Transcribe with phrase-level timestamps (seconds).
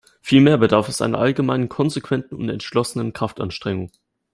[0.19, 3.91] Vielmehr bedarf es einer allgemeinen, konsequenten und entschlossenen Kraftanstrengung.